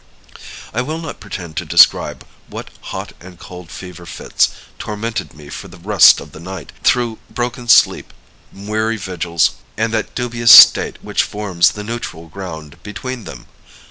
"I 0.73 0.81
will 0.81 0.97
not 0.97 1.19
pretend 1.19 1.57
to 1.57 1.63
describe 1.65 2.25
what 2.47 2.71
hot 2.89 3.13
and 3.21 3.37
cold 3.37 3.69
fever 3.69 4.07
fits 4.07 4.49
tormented 4.79 5.35
me 5.35 5.49
for 5.49 5.67
the 5.67 5.77
rest 5.77 6.19
of 6.19 6.31
the 6.31 6.39
night, 6.39 6.71
through 6.83 7.19
broken 7.29 7.67
sleep, 7.67 8.11
weary 8.51 8.97
vigils, 8.97 9.51
and 9.77 9.93
that 9.93 10.15
dubious 10.15 10.51
state 10.51 10.97
which 11.03 11.21
forms 11.21 11.69
the 11.73 11.83
neutral 11.83 12.29
ground 12.29 12.81
between 12.81 13.25
them. 13.25 13.45